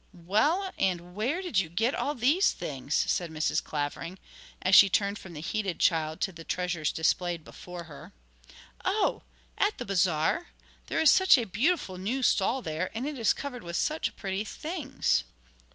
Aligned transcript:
'Well, 0.13 0.73
and 0.79 1.13
where 1.13 1.43
did 1.43 1.59
you 1.59 1.69
get 1.69 1.93
all 1.93 2.15
these 2.15 2.53
things?' 2.53 2.95
said 2.95 3.29
Mrs. 3.29 3.63
Clavering, 3.63 4.17
as 4.59 4.73
she 4.73 4.89
turned 4.89 5.19
from 5.19 5.33
the 5.33 5.41
heated 5.41 5.77
child 5.79 6.21
to 6.21 6.31
the 6.31 6.43
treasures 6.43 6.91
displayed 6.91 7.43
before 7.43 7.83
her. 7.83 8.11
'Oh, 8.83 9.21
at 9.59 9.77
the 9.77 9.85
Bazaar! 9.85 10.47
There 10.87 10.99
is 11.01 11.11
such 11.11 11.37
a 11.37 11.43
beautiful 11.45 11.99
new 11.99 12.23
stall 12.23 12.63
there, 12.63 12.89
and 12.95 13.05
it 13.07 13.19
is 13.19 13.31
covered 13.31 13.61
with 13.61 13.77
such 13.77 14.15
pretty 14.15 14.43
things!' 14.43 15.23